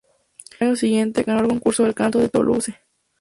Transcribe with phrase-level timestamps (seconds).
[0.59, 2.75] Al años siguiente, ganó el concurso de canto de Toulouse.